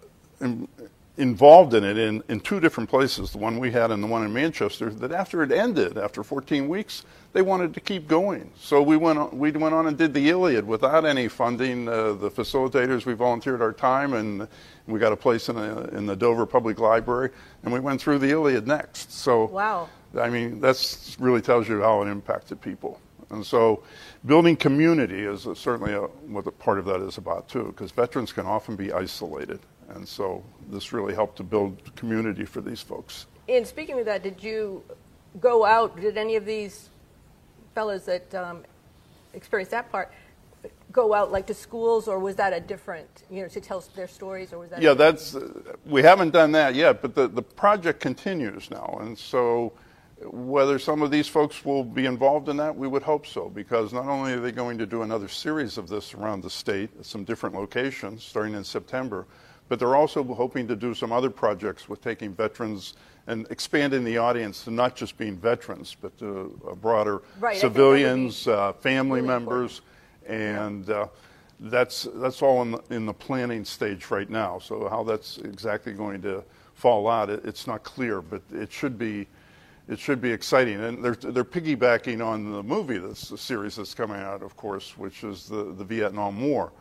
involved 1.21 1.75
in 1.75 1.85
it 1.85 1.99
in, 1.99 2.23
in 2.29 2.41
two 2.41 2.61
different 2.61 2.89
places, 2.89 3.31
the 3.31 3.39
one 3.39 3.59
we 3.59 3.71
had 3.71 3.91
and 3.91 4.03
the 4.03 4.07
one 4.07 4.25
in 4.25 4.33
Manchester, 4.33 4.91
that 4.91 5.13
after 5.13 5.43
it 5.43 5.53
ended, 5.53 5.99
after 5.99 6.25
14 6.25 6.69
weeks, 6.69 7.05
they 7.33 7.43
wanted 7.43 7.75
to 7.75 7.81
keep 7.81 8.09
going. 8.09 8.51
So 8.59 8.83
we 8.83 8.97
went 8.97 9.19
on, 9.19 9.39
we 9.39 9.51
went 9.53 9.75
on 9.75 9.87
and 9.87 9.97
did 9.97 10.15
the 10.15 10.31
Iliad 10.31 10.67
without 10.67 11.05
any 11.05 11.29
funding. 11.29 11.89
Uh, 11.89 12.15
the 12.15 12.31
facilitators, 12.31 13.05
we 13.05 13.13
volunteered 13.13 13.61
our 13.61 13.73
time 13.73 14.15
and 14.15 14.49
we 14.87 14.99
got 14.99 15.13
a 15.13 15.17
place 15.17 15.49
in, 15.49 15.57
a, 15.57 15.83
in 15.89 16.07
the 16.07 16.17
Dover 16.17 16.47
Public 16.47 16.79
Library 16.81 17.31
and 17.63 17.73
we 17.73 17.81
went 17.81 18.01
through 18.01 18.19
the 18.19 18.31
Iliad 18.31 18.67
next. 18.67 19.13
So, 19.13 19.45
wow. 19.45 19.89
I 20.19 20.31
mean, 20.31 20.61
that 20.61 21.17
really 21.21 21.43
tells 21.43 21.69
you 21.69 21.83
how 21.83 22.03
it 22.03 22.09
impacted 22.09 22.61
people. 22.61 23.01
And 23.31 23.47
so 23.47 23.85
building 24.27 24.57
community 24.57 25.21
is 25.21 25.47
certainly 25.55 25.93
a, 25.93 26.01
what 26.01 26.47
a 26.47 26.51
part 26.51 26.79
of 26.79 26.85
that 26.87 27.01
is 27.01 27.17
about 27.17 27.49
too, 27.49 27.67
because 27.67 27.93
veterans 27.93 28.33
can 28.33 28.47
often 28.47 28.75
be 28.75 28.93
isolated. 28.93 29.61
And 29.95 30.07
so 30.07 30.43
this 30.71 30.93
really 30.93 31.15
helped 31.15 31.37
to 31.37 31.43
build 31.43 31.95
community 31.97 32.45
for 32.45 32.61
these 32.61 32.81
folks. 32.81 33.27
And 33.49 33.67
speaking 33.67 33.99
of 33.99 34.05
that, 34.07 34.23
did 34.23 34.43
you 34.43 34.83
go 35.41 35.65
out, 35.65 36.01
did 36.01 36.17
any 36.17 36.37
of 36.37 36.45
these 36.45 36.91
fellows 37.75 38.05
that 38.07 38.35
um, 38.35 38.65
experienced 39.35 39.71
that 39.71 39.91
part 39.91 40.13
go 40.93 41.15
out 41.15 41.31
like 41.31 41.47
to 41.47 41.55
schools 41.55 42.09
or 42.09 42.19
was 42.19 42.35
that 42.35 42.53
a 42.53 42.59
different 42.59 43.09
you 43.31 43.41
know 43.41 43.49
to 43.49 43.61
tell 43.61 43.83
their 43.95 44.09
stories 44.09 44.53
or 44.53 44.59
was 44.59 44.71
that 44.71 44.83
yeah 44.83 44.93
that's 44.93 45.37
uh, 45.37 45.49
we 45.87 46.03
haven't 46.03 46.31
done 46.31 46.51
that 46.51 46.75
yet 46.75 47.01
but 47.01 47.15
the, 47.15 47.29
the 47.29 47.41
project 47.41 48.01
continues 48.01 48.71
now 48.73 48.99
and 49.01 49.17
so 49.17 49.73
whether 50.23 50.79
some 50.79 51.03
of 51.03 51.11
these 51.11 51.29
folks 51.29 51.65
will 51.65 51.85
be 51.85 52.07
involved 52.07 52.49
in 52.49 52.57
that, 52.59 52.77
we 52.77 52.87
would 52.87 53.03
hope 53.03 53.27
so, 53.27 53.49
because 53.49 53.93
not 53.93 54.07
only 54.07 54.33
are 54.33 54.41
they 54.41 54.53
going 54.53 54.79
to 54.79 54.87
do 54.87 55.03
another 55.03 55.29
series 55.29 55.79
of 55.79 55.89
this 55.89 56.15
around 56.15 56.43
the 56.43 56.51
state 56.51 56.91
at 56.99 57.07
some 57.07 57.25
different 57.25 57.55
locations 57.55 58.23
starting 58.23 58.55
in 58.55 58.65
September, 58.65 59.27
but 59.71 59.79
they're 59.79 59.95
also 59.95 60.25
hoping 60.25 60.67
to 60.67 60.75
do 60.75 60.93
some 60.95 61.13
other 61.13 61.31
projects 61.31 61.89
with 61.89 62.03
taking 62.03 62.35
veterans 62.35 62.95
and 63.29 63.47
expanding 63.51 64.03
the 64.03 64.19
audience 64.19 64.65
to 64.65 64.71
not 64.73 64.97
just 64.97 65.17
being 65.17 65.37
veterans, 65.37 65.97
but 65.99 66.19
to 66.19 66.77
broader 66.81 67.23
Right, 67.39 67.51
I 67.57 67.61
think 67.61 67.63
that 67.63 67.69
would 67.69 67.75
civilians, 67.75 68.49
uh, 68.49 68.73
family 68.73 69.21
really 69.21 69.29
members, 69.29 69.83
and 70.27 70.91
uh, 70.91 71.07
that's 71.61 72.09
that's 72.17 72.43
all 72.43 72.63
in 72.63 72.73
the, 72.73 72.83
in 72.91 73.07
the 73.07 73.15
planning 73.15 73.65
stage 73.65 74.11
right 74.11 74.29
now. 74.29 74.59
So 74.59 74.89
how 74.89 75.05
that's 75.05 75.39
exactly 75.39 75.93
going 75.93 76.21
to 76.23 76.43
fall 76.75 77.09
out, 77.09 77.31
it, 77.31 77.45
it's 77.45 77.69
not 77.69 77.85
clear, 77.85 78.21
but 78.21 78.43
it 78.53 78.73
should 78.73 78.99
be 78.99 79.29
it 79.87 80.01
should 80.01 80.21
be 80.21 80.33
exciting. 80.33 80.83
And 80.83 81.05
they're 81.05 81.15
they're 81.15 81.45
piggybacking 81.45 82.27
on 82.27 82.51
the 82.51 82.65
movie 82.65 82.99
that's 82.99 83.29
the 83.29 83.39
series 83.39 83.77
that's 83.77 83.95
coming 83.95 84.21
out, 84.21 84.43
of 84.43 84.57
course, 84.57 84.99
which 84.99 85.23
is 85.23 85.47
the 85.47 85.73
the 85.75 85.85
Vietnam 85.85 86.41
War 86.41 86.73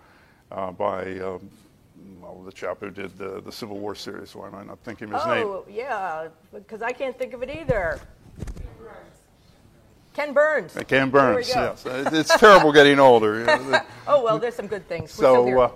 uh, 0.51 0.71
by. 0.71 1.19
Well, 2.21 2.43
the 2.45 2.51
chap 2.51 2.77
who 2.79 2.89
did 2.89 3.17
the, 3.17 3.41
the 3.41 3.51
Civil 3.51 3.79
War 3.79 3.95
series. 3.95 4.35
Why 4.35 4.47
am 4.47 4.55
I 4.55 4.63
not 4.63 4.79
thinking 4.83 5.11
of 5.13 5.21
his 5.21 5.25
name? 5.27 5.45
Oh, 5.45 5.65
yeah, 5.69 6.27
because 6.53 6.81
I 6.81 6.91
can't 6.91 7.17
think 7.17 7.33
of 7.33 7.43
it 7.43 7.49
either. 7.49 7.99
Ken 10.13 10.33
Burns. 10.33 10.75
Uh, 10.75 10.83
Ken 10.83 11.09
Burns, 11.09 11.47
yes. 11.47 11.85
Uh, 11.85 12.09
It's 12.11 12.35
terrible 12.37 12.73
getting 12.73 12.99
older. 12.99 13.39
you 13.39 13.45
know, 13.45 13.81
Oh, 14.07 14.23
well, 14.23 14.37
there's 14.37 14.55
some 14.55 14.67
good 14.67 14.87
things. 14.87 15.11
So, 15.11 15.61
uh, 15.61 15.71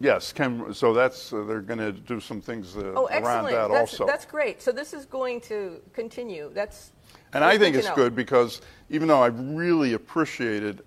yes, 0.00 0.32
Ken, 0.32 0.72
so 0.72 0.94
that's, 0.94 1.32
uh, 1.32 1.44
they're 1.44 1.60
going 1.60 1.80
to 1.80 1.92
do 1.92 2.18
some 2.20 2.40
things 2.40 2.76
uh, 2.76 2.92
oh, 2.96 3.06
around 3.08 3.44
that 3.46 3.68
that's, 3.68 3.92
also. 3.92 4.06
that's 4.06 4.24
great. 4.24 4.62
So 4.62 4.72
this 4.72 4.94
is 4.94 5.04
going 5.04 5.40
to 5.42 5.80
continue. 5.92 6.50
That's 6.54 6.92
And 7.34 7.44
I 7.44 7.58
think 7.58 7.76
it's 7.76 7.88
know. 7.88 7.94
good 7.96 8.14
because 8.16 8.62
even 8.88 9.08
though 9.08 9.22
I've 9.22 9.38
really 9.38 9.92
appreciated 9.92 10.82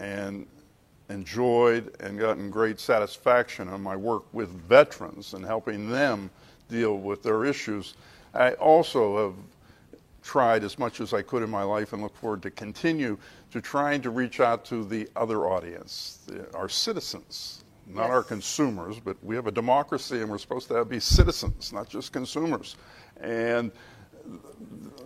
and 0.00 0.46
enjoyed 1.12 1.94
and 2.00 2.18
gotten 2.18 2.50
great 2.50 2.80
satisfaction 2.80 3.68
on 3.68 3.82
my 3.82 3.94
work 3.94 4.24
with 4.32 4.48
veterans 4.68 5.34
and 5.34 5.44
helping 5.44 5.88
them 5.88 6.30
deal 6.68 6.96
with 6.96 7.22
their 7.22 7.44
issues, 7.44 7.94
I 8.34 8.52
also 8.52 9.26
have 9.26 9.34
tried 10.22 10.64
as 10.64 10.78
much 10.78 11.00
as 11.00 11.12
I 11.12 11.22
could 11.22 11.42
in 11.42 11.50
my 11.50 11.62
life 11.62 11.92
and 11.92 12.02
look 12.02 12.16
forward 12.16 12.42
to 12.42 12.50
continue 12.50 13.18
to 13.50 13.60
trying 13.60 14.00
to 14.02 14.10
reach 14.10 14.40
out 14.40 14.64
to 14.66 14.84
the 14.84 15.08
other 15.16 15.46
audience, 15.46 16.20
the, 16.26 16.52
our 16.54 16.68
citizens, 16.68 17.64
not 17.86 18.10
our 18.10 18.22
consumers, 18.22 18.98
but 19.00 19.16
we 19.22 19.34
have 19.34 19.46
a 19.46 19.52
democracy 19.52 20.20
and 20.20 20.30
we're 20.30 20.38
supposed 20.38 20.68
to 20.68 20.84
be 20.84 21.00
citizens, 21.00 21.72
not 21.72 21.88
just 21.88 22.12
consumers. 22.12 22.76
And 23.20 23.72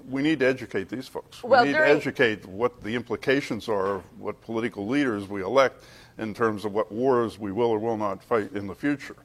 we 0.08 0.22
need 0.22 0.40
to 0.40 0.46
educate 0.46 0.88
these 0.88 1.08
folks. 1.08 1.42
Well, 1.42 1.62
we 1.62 1.68
need 1.68 1.74
during- 1.74 1.90
to 1.90 1.96
educate 1.96 2.46
what 2.46 2.82
the 2.82 2.94
implications 2.94 3.68
are 3.68 3.96
of 3.96 4.20
what 4.20 4.40
political 4.40 4.86
leaders 4.86 5.28
we 5.28 5.42
elect 5.42 5.82
in 6.18 6.32
terms 6.34 6.64
of 6.64 6.72
what 6.72 6.92
wars 6.92 7.38
we 7.38 7.52
will 7.52 7.70
or 7.70 7.78
will 7.78 7.96
not 7.96 8.22
fight 8.22 8.52
in 8.52 8.66
the 8.66 8.74
future. 8.74 9.16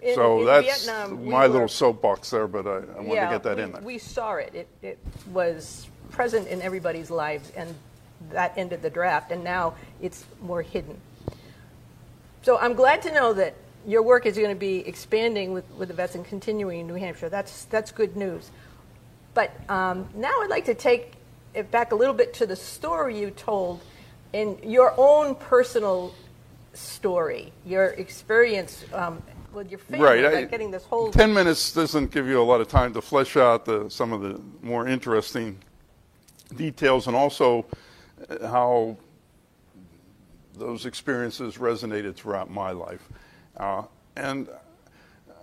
In- 0.00 0.14
so 0.14 0.40
in 0.40 0.46
that's 0.46 0.84
Vietnam, 0.86 1.24
we 1.24 1.30
my 1.30 1.46
were- 1.46 1.52
little 1.52 1.68
soapbox 1.68 2.30
there, 2.30 2.46
but 2.46 2.66
I, 2.66 2.70
I 2.70 2.76
wanted 3.00 3.14
yeah, 3.14 3.26
to 3.26 3.34
get 3.34 3.42
that 3.42 3.56
we, 3.56 3.62
in 3.62 3.72
there. 3.72 3.82
We 3.82 3.98
saw 3.98 4.34
it. 4.34 4.54
it. 4.54 4.68
It 4.82 4.98
was 5.32 5.88
present 6.10 6.48
in 6.48 6.62
everybody's 6.62 7.10
lives, 7.10 7.52
and 7.56 7.74
that 8.30 8.52
ended 8.56 8.82
the 8.82 8.90
draft, 8.90 9.32
and 9.32 9.44
now 9.44 9.74
it's 10.00 10.24
more 10.40 10.62
hidden. 10.62 10.98
So 12.42 12.56
I'm 12.58 12.74
glad 12.74 13.02
to 13.02 13.12
know 13.12 13.32
that 13.34 13.54
your 13.86 14.02
work 14.02 14.26
is 14.26 14.36
going 14.36 14.50
to 14.50 14.54
be 14.54 14.86
expanding 14.86 15.52
with, 15.52 15.70
with 15.72 15.88
the 15.88 15.94
vets 15.94 16.14
and 16.14 16.24
continuing 16.24 16.80
in 16.80 16.86
New 16.86 16.94
Hampshire. 16.94 17.28
That's, 17.28 17.64
that's 17.66 17.90
good 17.92 18.16
news. 18.16 18.50
But 19.40 19.58
um, 19.70 20.06
now 20.14 20.28
I'd 20.42 20.50
like 20.50 20.66
to 20.66 20.74
take 20.74 21.14
it 21.54 21.70
back 21.70 21.92
a 21.92 21.94
little 21.94 22.12
bit 22.12 22.34
to 22.34 22.46
the 22.46 22.56
story 22.56 23.18
you 23.18 23.30
told 23.30 23.80
in 24.34 24.58
your 24.62 24.92
own 24.98 25.34
personal 25.34 26.14
story, 26.74 27.50
your 27.64 27.86
experience 27.86 28.84
um, 28.92 29.22
with 29.54 29.70
your 29.70 29.78
family, 29.78 30.04
Right. 30.04 30.24
I- 30.26 30.44
getting 30.44 30.70
this 30.70 30.84
whole. 30.84 31.10
Ten 31.10 31.32
minutes 31.32 31.72
doesn't 31.72 32.10
give 32.10 32.26
you 32.26 32.38
a 32.38 32.44
lot 32.44 32.60
of 32.60 32.68
time 32.68 32.92
to 32.92 33.00
flesh 33.00 33.34
out 33.38 33.64
the, 33.64 33.88
some 33.88 34.12
of 34.12 34.20
the 34.20 34.38
more 34.60 34.86
interesting 34.86 35.58
details 36.54 37.06
and 37.06 37.16
also 37.16 37.64
uh, 38.28 38.46
how 38.46 38.94
those 40.52 40.84
experiences 40.84 41.56
resonated 41.56 42.14
throughout 42.14 42.50
my 42.50 42.72
life. 42.72 43.08
Uh, 43.56 43.84
and 44.16 44.50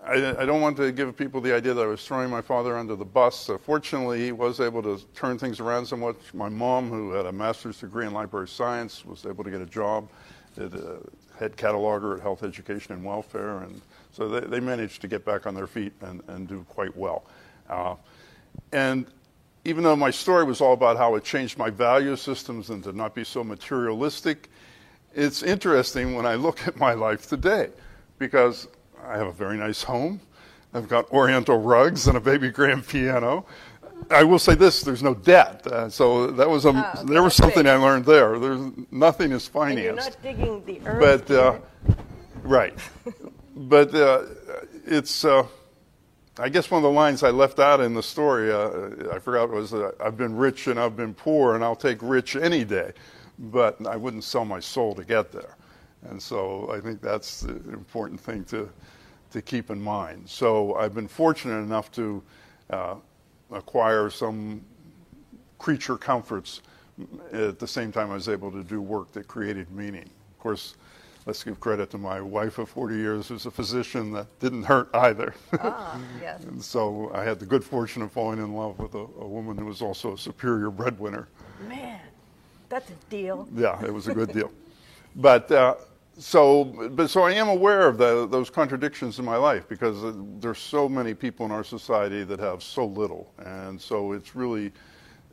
I, 0.08 0.42
I 0.42 0.46
don't 0.46 0.62
want 0.62 0.78
to 0.78 0.92
give 0.92 1.18
people 1.18 1.42
the 1.42 1.54
idea 1.54 1.74
that 1.74 1.82
I 1.82 1.88
was 1.88 2.06
throwing 2.06 2.30
my 2.30 2.42
father 2.42 2.78
under 2.78 2.96
the 2.96 3.06
bus. 3.06 3.50
Uh, 3.50 3.58
fortunately, 3.58 4.24
he 4.24 4.32
was 4.32 4.62
able 4.62 4.82
to 4.84 5.00
turn 5.14 5.38
things 5.38 5.60
around 5.60 5.86
somewhat. 5.86 6.16
My 6.34 6.48
mom, 6.48 6.90
who 6.90 7.12
had 7.12 7.26
a 7.26 7.32
master's 7.32 7.80
degree 7.80 8.06
in 8.06 8.14
library 8.14 8.48
science, 8.48 9.06
was 9.06 9.26
able 9.26 9.44
to 9.44 9.52
get 9.52 9.60
a 9.60 9.66
job 9.66 10.08
as 10.56 10.74
a 10.74 11.00
head 11.38 11.58
cataloger 11.58 12.16
at 12.16 12.22
Health 12.22 12.44
Education 12.44 12.94
and 12.94 13.04
Welfare, 13.04 13.60
and 13.60 13.82
so 14.14 14.30
they, 14.30 14.48
they 14.48 14.60
managed 14.62 15.02
to 15.02 15.08
get 15.08 15.26
back 15.26 15.46
on 15.46 15.54
their 15.54 15.68
feet 15.68 15.94
and, 16.02 16.22
and 16.28 16.48
do 16.48 16.66
quite 16.70 16.96
well. 16.96 17.26
Uh, 17.70 17.96
and 18.72 19.06
even 19.66 19.84
though 19.84 19.96
my 19.96 20.10
story 20.10 20.46
was 20.46 20.62
all 20.62 20.74
about 20.74 20.96
how 20.96 21.16
it 21.16 21.24
changed 21.26 21.58
my 21.58 21.70
value 21.70 22.16
systems 22.16 22.70
and 22.70 22.82
to 22.86 22.94
not 22.94 23.14
be 23.14 23.26
so 23.26 23.44
materialistic, 23.44 24.50
it's 25.14 25.44
interesting 25.44 26.16
when 26.16 26.26
I 26.26 26.36
look 26.36 26.66
at 26.66 26.78
my 26.78 26.94
life 26.94 27.28
today 27.28 27.70
because 28.18 28.68
I 29.08 29.18
have 29.18 29.28
a 29.28 29.32
very 29.32 29.58
nice 29.58 29.84
home. 29.84 30.20
I've 30.74 30.88
got 30.88 31.10
Oriental 31.12 31.58
rugs 31.58 32.08
and 32.08 32.18
a 32.18 32.22
baby 32.22 32.50
grand 32.50 32.88
piano. 32.88 33.46
I 34.12 34.24
will 34.24 34.38
say 34.40 34.54
this: 34.54 34.82
there's 34.82 35.02
no 35.02 35.14
debt, 35.16 35.66
uh, 35.68 35.90
so 35.90 36.28
that 36.32 36.50
was 36.50 36.66
a 36.66 36.72
Ah, 36.76 36.92
okay, 37.00 37.14
there 37.14 37.24
was 37.24 37.34
something. 37.34 37.66
I 37.68 37.76
learned 37.78 38.06
there. 38.06 38.38
There's 38.38 38.62
nothing 38.92 39.32
is 39.32 39.46
and 39.48 39.54
financed 39.54 39.84
you're 39.84 39.96
not 39.96 40.18
digging 40.22 40.64
the 40.66 40.82
earth. 40.86 41.26
but 41.28 41.32
uh, 41.36 41.60
right 42.44 42.78
but 43.56 43.94
uh, 43.96 44.24
it's 44.86 45.26
uh, 45.26 45.46
i 46.40 46.48
guess 46.50 46.70
one 46.70 46.80
of 46.80 46.84
the 46.84 46.92
lines 46.92 47.24
i 47.24 47.30
left 47.30 47.60
out 47.60 47.80
in 47.82 47.94
the 47.94 48.04
story 48.04 48.52
uh, 48.52 49.14
i 49.14 49.20
forgot 49.20 49.50
was 49.50 49.74
uh, 49.74 49.92
i've 50.00 50.16
been 50.18 50.36
rich 50.36 50.68
and 50.68 50.80
i've 50.80 50.96
been 50.96 51.14
poor 51.14 51.56
and 51.56 51.64
i'll 51.64 51.76
take 51.76 51.98
rich 52.02 52.36
any 52.36 52.64
day 52.64 52.92
but 53.40 53.84
i 53.88 53.96
wouldn't 53.96 54.24
sell 54.24 54.46
my 54.46 54.60
soul 54.60 54.94
to 54.96 55.04
get 55.04 55.32
there 55.32 55.56
and 56.10 56.22
so 56.22 56.70
i 56.72 56.80
think 56.80 57.02
that's 57.02 57.42
the 57.42 57.56
important 57.74 58.20
thing 58.20 58.44
to 58.44 58.70
to 59.32 59.42
keep 59.42 59.70
in 59.70 59.82
mind 59.82 60.28
so 60.28 60.76
i've 60.76 60.94
been 60.94 61.08
fortunate 61.08 61.58
enough 61.58 61.92
to 61.92 62.24
uh, 62.70 62.96
acquire 63.52 64.10
some 64.10 64.62
creature 65.58 65.98
comforts 65.98 66.62
at 67.32 67.60
the 67.60 67.68
same 67.68 67.92
time 67.92 68.12
I 68.12 68.16
was 68.16 68.30
able 68.30 68.52
to 68.52 68.64
do 68.64 68.82
work 68.82 69.12
that 69.14 69.28
created 69.28 69.72
meaning. 69.72 70.04
Of 70.04 70.40
course, 70.40 70.76
let's 71.26 71.44
give 71.44 71.60
credit 71.60 71.90
to 71.92 71.98
my 71.98 72.22
wife 72.22 72.58
of 72.58 72.70
40 72.70 72.96
years 72.96 73.28
who's 73.28 73.46
a 73.46 73.52
physician 73.52 74.12
that 74.14 74.28
didn't 74.40 74.64
hurt 74.64 74.90
either. 74.94 75.34
ah, 75.60 76.00
yes. 76.22 76.44
and 76.44 76.62
so 76.62 77.12
I 77.14 77.24
had 77.24 77.40
the 77.40 77.46
good 77.46 77.64
fortune 77.64 78.02
of 78.02 78.12
falling 78.12 78.40
in 78.40 78.54
love 78.54 78.80
with 78.80 78.96
a, 78.96 79.00
a 79.00 79.28
woman 79.28 79.58
who 79.58 79.66
was 79.66 79.82
also 79.82 80.14
a 80.14 80.18
superior 80.18 80.72
breadwinner. 80.72 81.28
Man, 81.68 82.00
that's 82.70 82.90
a 82.90 82.96
deal. 83.10 83.48
Yeah, 83.56 83.84
it 83.84 83.94
was 83.94 84.08
a 84.08 84.14
good 84.14 84.32
deal. 84.32 84.52
But 85.16 85.52
uh, 85.52 85.76
so, 86.18 86.64
but 86.64 87.10
so 87.10 87.24
I 87.24 87.34
am 87.34 87.48
aware 87.48 87.88
of 87.88 87.98
the, 87.98 88.28
those 88.28 88.50
contradictions 88.50 89.20
in 89.20 89.26
my 89.26 89.36
life 89.36 89.68
because 89.68 90.04
uh, 90.04 90.14
there's 90.40 90.58
so 90.58 90.90
many 90.90 91.14
people 91.14 91.46
in 91.46 91.52
our 91.52 91.64
society 91.64 92.24
that 92.24 92.40
have 92.40 92.64
so 92.64 92.86
little, 92.86 93.32
and 93.38 93.80
so 93.80 94.14
it's 94.14 94.36
really 94.36 94.72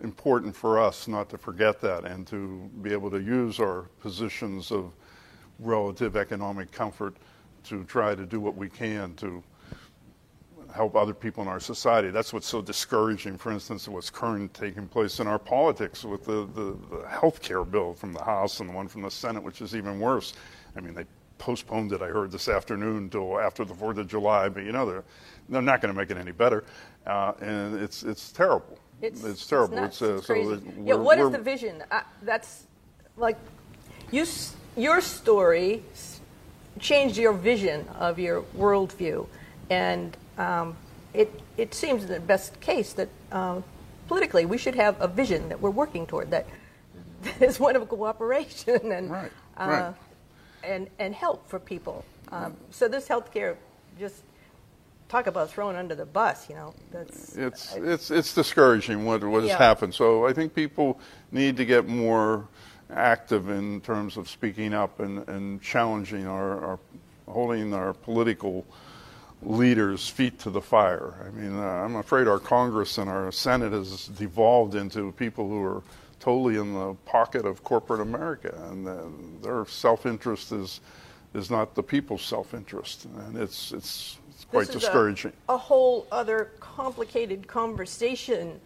important 0.02 0.54
for 0.54 0.78
us 0.78 1.08
not 1.08 1.30
to 1.30 1.38
forget 1.38 1.80
that 1.80 2.04
and 2.04 2.26
to 2.26 2.70
be 2.82 2.92
able 2.92 3.10
to 3.10 3.20
use 3.20 3.60
our 3.60 3.82
positions 4.00 4.70
of 4.70 4.92
relative 5.58 6.16
economic 6.16 6.70
comfort 6.70 7.16
to 7.62 7.84
try 7.84 8.14
to 8.14 8.26
do 8.26 8.40
what 8.40 8.56
we 8.56 8.68
can 8.68 9.14
to 9.14 9.42
help 10.74 10.96
other 10.96 11.14
people 11.14 11.42
in 11.42 11.48
our 11.48 11.60
society. 11.60 12.10
That's 12.10 12.32
what's 12.32 12.48
so 12.48 12.60
discouraging, 12.60 13.38
for 13.38 13.52
instance, 13.52 13.86
what's 13.86 14.10
current 14.10 14.52
taking 14.52 14.88
place 14.88 15.20
in 15.20 15.28
our 15.28 15.38
politics 15.38 16.04
with 16.04 16.24
the, 16.24 16.48
the, 16.54 16.76
the 16.90 17.08
health 17.08 17.40
care 17.40 17.64
bill 17.64 17.94
from 17.94 18.12
the 18.12 18.22
House 18.22 18.58
and 18.58 18.68
the 18.68 18.74
one 18.74 18.88
from 18.88 19.02
the 19.02 19.10
Senate, 19.10 19.42
which 19.42 19.62
is 19.62 19.76
even 19.76 20.00
worse. 20.00 20.34
I 20.76 20.80
mean, 20.80 20.94
they 20.94 21.04
postponed 21.38 21.92
it, 21.92 22.02
I 22.02 22.08
heard 22.08 22.30
this 22.30 22.48
afternoon, 22.48 22.96
until 23.04 23.38
after 23.38 23.64
the 23.64 23.74
4th 23.74 23.98
of 23.98 24.08
July, 24.08 24.48
but 24.48 24.64
you 24.64 24.72
know, 24.72 24.86
they're, 24.86 25.04
they're 25.48 25.62
not 25.62 25.80
going 25.80 25.92
to 25.92 25.98
make 25.98 26.10
it 26.10 26.16
any 26.16 26.32
better. 26.32 26.64
Uh, 27.06 27.32
and 27.40 27.80
it's, 27.80 28.02
it's 28.02 28.32
terrible. 28.32 28.78
It's, 29.02 29.46
terrible. 29.46 29.78
It's, 29.78 30.00
nuts. 30.00 30.02
uh, 30.02 30.14
It's 30.16 30.26
so 30.26 30.60
yeah, 30.82 30.94
what 30.94 31.18
is 31.18 31.30
the 31.30 31.38
vision? 31.38 31.82
Uh, 31.90 32.00
that's 32.22 32.64
like 33.16 33.36
you. 34.10 34.24
Your 34.76 35.00
story 35.02 35.82
changed 36.80 37.16
your 37.18 37.32
vision 37.34 37.86
of 37.98 38.18
your 38.18 38.42
worldview, 38.56 39.26
and 39.68 40.16
um, 40.38 40.76
it 41.12 41.30
it 41.58 41.74
seems 41.74 42.06
the 42.06 42.18
best 42.20 42.58
case 42.60 42.94
that 42.94 43.08
um, 43.30 43.62
politically 44.08 44.46
we 44.46 44.56
should 44.56 44.74
have 44.74 44.98
a 45.00 45.08
vision 45.08 45.48
that 45.50 45.60
we're 45.60 45.70
working 45.70 46.06
toward 46.06 46.30
that 46.30 46.46
is 47.40 47.60
one 47.60 47.76
of 47.76 47.86
cooperation 47.88 48.90
and 48.92 49.10
Right, 49.10 49.32
uh, 49.58 49.66
right. 49.66 49.94
And 50.66 50.88
and 50.98 51.14
help 51.14 51.46
for 51.48 51.58
people. 51.58 52.04
Um, 52.32 52.56
so 52.70 52.88
this 52.88 53.06
healthcare 53.08 53.56
just 53.98 54.22
talk 55.08 55.26
about 55.26 55.50
thrown 55.50 55.76
under 55.76 55.94
the 55.94 56.06
bus. 56.06 56.48
You 56.48 56.56
know, 56.56 56.74
that's 56.90 57.36
it's 57.36 57.74
it's 57.76 58.10
it's 58.10 58.34
discouraging 58.34 59.04
what 59.04 59.22
what 59.24 59.42
has 59.42 59.50
Yeah. 59.50 59.58
happened. 59.58 59.94
So 59.94 60.26
I 60.26 60.32
think 60.32 60.54
people 60.54 60.98
need 61.30 61.56
to 61.58 61.64
get 61.64 61.86
more 61.86 62.48
active 62.90 63.48
in 63.48 63.80
terms 63.80 64.16
of 64.16 64.28
speaking 64.28 64.74
up 64.74 65.00
and, 65.00 65.26
and 65.28 65.60
challenging 65.62 66.26
our, 66.26 66.64
our 66.64 66.78
holding 67.26 67.72
our 67.72 67.92
political 67.94 68.64
leaders' 69.42 70.08
feet 70.08 70.38
to 70.40 70.50
the 70.50 70.60
fire. 70.60 71.14
I 71.26 71.30
mean, 71.30 71.58
uh, 71.58 71.62
I'm 71.62 71.96
afraid 71.96 72.28
our 72.28 72.38
Congress 72.38 72.98
and 72.98 73.10
our 73.10 73.30
Senate 73.32 73.72
has 73.72 74.06
devolved 74.08 74.74
into 74.74 75.12
people 75.12 75.48
who 75.48 75.62
are 75.62 75.82
totally 76.20 76.56
in 76.56 76.74
the 76.74 76.94
pocket 77.04 77.44
of 77.46 77.62
corporate 77.64 78.00
America, 78.00 78.54
and 78.70 78.86
uh, 78.86 79.02
their 79.42 79.66
self-interest 79.66 80.52
is 80.52 80.80
is 81.34 81.50
not 81.50 81.74
the 81.74 81.82
people's 81.82 82.22
self-interest, 82.22 83.06
and 83.26 83.36
it's 83.36 83.72
it's, 83.72 84.18
it's 84.30 84.44
quite 84.44 84.68
is 84.68 84.70
a- 84.70 84.78
discouraging. 84.78 85.32
A, 85.48 85.56
whole 85.56 86.06
other 86.12 86.50
complicated 86.60 87.46
conversation. 87.48 88.60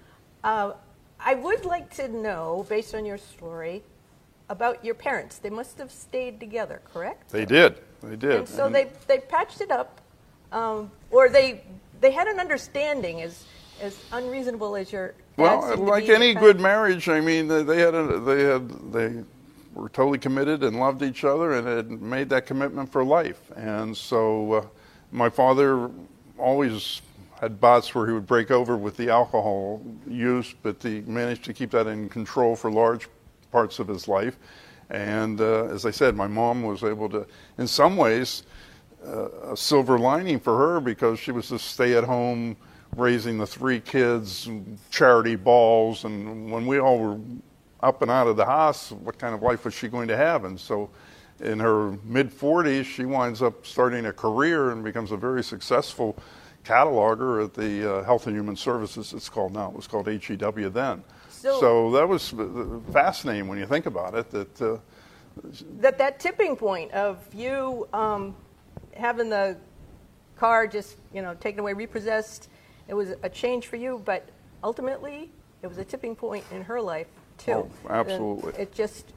Uh, 0.45 0.73
I 1.21 1.35
would 1.35 1.65
like 1.65 1.95
to 1.97 2.09
know, 2.09 2.65
based 2.69 2.95
on 2.95 3.05
your 3.05 3.19
story, 3.19 3.83
about 4.49 4.85
your 4.85 4.95
parents. 4.95 5.39
They 5.39 5.51
must 5.51 5.79
have 5.79 5.91
stayed 5.91 6.39
together, 6.41 6.81
correct? 6.93 7.31
They 7.31 7.45
did. 7.45 7.79
They 8.03 8.17
did. 8.17 8.33
And 8.33 8.49
so 8.49 8.67
And- 8.67 8.75
they 8.75 8.89
they 9.07 9.19
patched 9.19 9.61
it 9.61 9.71
up, 9.71 10.01
um, 10.53 10.91
or 11.11 11.29
they 11.29 11.63
they 12.01 12.13
had 12.13 12.29
an 12.29 12.39
understanding 12.39 13.23
as 13.23 13.45
as 13.81 13.99
unreasonable 14.13 14.77
as 14.77 14.93
your 14.93 15.15
Well, 15.37 15.77
like 15.77 16.09
any 16.09 16.35
good 16.35 16.61
marriage, 16.61 17.09
I 17.09 17.21
mean, 17.21 17.49
they 17.49 17.79
had 17.79 17.95
a, 17.95 18.19
they 18.21 18.43
had 18.43 18.93
they 18.93 19.25
were 19.75 19.89
totally 19.89 20.19
committed 20.19 20.63
and 20.63 20.79
loved 20.79 21.03
each 21.03 21.25
other 21.25 21.53
and 21.53 21.67
had 21.67 21.91
made 21.91 22.29
that 22.31 22.47
commitment 22.47 22.91
for 22.91 23.05
life. 23.05 23.51
And 23.57 23.97
so, 23.97 24.53
uh, 24.53 24.67
my 25.13 25.29
father 25.29 25.91
always 26.37 27.01
had 27.41 27.61
bouts 27.61 27.95
where 27.95 28.07
he 28.07 28.13
would 28.13 28.27
break 28.27 28.51
over 28.51 28.77
with 28.77 28.97
the 28.97 29.11
alcohol 29.11 29.81
use, 30.09 30.55
but 30.63 30.83
he 30.83 31.01
managed 31.03 31.45
to 31.45 31.55
keep 31.55 31.71
that 31.71 31.87
in 31.87 32.09
control 32.09 32.57
for 32.57 32.71
large 32.71 33.09
parts 33.53 33.79
of 33.79 33.87
his 33.87 34.09
life. 34.09 34.37
And 34.91 35.41
uh, 35.41 35.67
as 35.67 35.87
I 35.87 35.91
said, 35.91 36.17
my 36.17 36.27
mom 36.27 36.63
was 36.63 36.83
able 36.83 37.09
to, 37.11 37.27
in 37.59 37.67
some 37.67 37.97
ways, 37.97 38.43
uh, 39.07 39.53
a 39.53 39.57
silver 39.57 39.99
lining 39.99 40.41
for 40.41 40.57
her 40.57 40.81
because 40.81 41.21
she 41.21 41.31
was 41.31 41.51
just 41.51 41.67
stay 41.67 41.95
at 41.95 42.05
home 42.05 42.57
raising 42.97 43.39
the 43.39 43.47
three 43.47 43.81
kids, 43.81 44.49
charity 44.91 45.37
balls, 45.37 46.05
and 46.05 46.51
when 46.51 46.67
we 46.67 46.79
all 46.81 46.99
were 46.99 47.19
up 47.81 48.03
and 48.03 48.11
out 48.11 48.27
of 48.27 48.37
the 48.37 48.45
house, 48.47 48.91
what 48.91 49.19
kind 49.19 49.35
of 49.35 49.43
life 49.43 49.65
was 49.65 49.75
she 49.75 49.89
going 49.89 50.09
to 50.09 50.17
have? 50.17 50.45
And 50.45 50.59
so 50.59 50.91
in 51.41 51.61
her 51.61 51.93
mid 52.05 52.31
40s, 52.31 52.85
she 52.85 53.05
winds 53.05 53.43
up 53.43 53.65
starting 53.67 54.07
a 54.07 54.13
career 54.13 54.71
and 54.71 54.83
becomes 54.83 55.13
a 55.13 55.17
very 55.17 55.45
successful 55.45 56.17
cataloger 56.65 57.45
at 57.45 57.55
the 57.55 57.99
uh, 58.01 58.05
Health 58.05 58.27
and 58.27 58.37
Human 58.37 58.57
Services, 58.57 59.13
it's 59.13 59.29
called 59.29 59.53
now. 59.55 59.69
It 59.71 59.77
was 59.77 59.87
called 59.87 60.07
HEW 60.09 60.69
then. 60.71 61.05
So- 61.31 61.61
So, 61.61 61.91
that 61.93 62.09
was 62.09 62.35
fascinating 62.93 63.47
when 63.49 63.59
you 63.59 63.67
think 63.67 63.87
about 63.87 64.15
it. 64.15 64.29
That 64.31 64.61
uh, 64.61 64.79
that 65.79 65.99
that 65.99 66.19
tipping 66.19 66.57
point 66.57 66.91
of 66.91 67.17
you 67.33 67.87
um, 67.93 68.35
having 68.95 69.31
the 69.31 69.57
car 70.37 70.67
just 70.67 70.97
you 71.15 71.23
know 71.23 71.35
taken 71.35 71.61
away, 71.61 71.75
repossessed. 71.75 72.49
It 72.89 72.95
was 72.95 73.11
a 73.23 73.29
change 73.29 73.67
for 73.67 73.77
you, 73.77 74.03
but 74.05 74.27
ultimately 74.65 75.31
it 75.63 75.67
was 75.67 75.79
a 75.79 75.85
tipping 75.85 76.17
point 76.17 76.45
in 76.51 76.63
her 76.63 76.81
life 76.81 77.07
too. 77.37 77.53
Oh, 77.53 77.71
absolutely. 77.91 78.53
And 78.53 78.61
It 78.61 78.75
just 78.75 79.13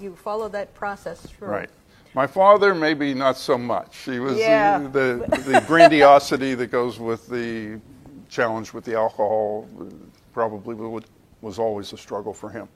you 0.00 0.16
follow 0.16 0.48
that 0.48 0.74
process 0.74 1.20
through. 1.20 1.48
Right. 1.48 1.70
My 2.14 2.26
father, 2.26 2.74
maybe 2.74 3.14
not 3.14 3.36
so 3.36 3.56
much. 3.56 3.98
He 3.98 4.18
was 4.18 4.36
Yeah. 4.38 4.78
the, 4.78 5.24
the, 5.28 5.36
the 5.52 5.64
grandiosity 5.66 6.54
that 6.54 6.68
goes 6.68 6.98
with 6.98 7.28
the 7.28 7.80
challenge 8.28 8.72
with 8.72 8.84
the 8.84 8.94
alcohol 8.94 9.68
uh, 9.80 9.84
probably 10.32 10.74
would, 10.74 11.04
was 11.42 11.58
always 11.58 11.92
a 11.92 11.98
struggle 11.98 12.32
for 12.32 12.50
him. 12.50 12.68